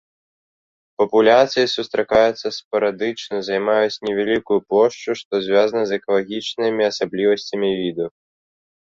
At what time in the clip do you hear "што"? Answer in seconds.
5.23-5.33